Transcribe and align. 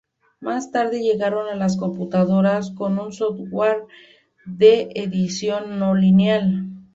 Más 0.39 0.71
tarde 0.71 1.03
llegaron 1.03 1.59
las 1.59 1.77
computadoras 1.77 2.71
con 2.71 2.97
un 2.97 3.13
software 3.13 3.83
de 4.47 4.89
edición 4.95 5.77
no 5.77 5.93
lineal. 5.93 6.63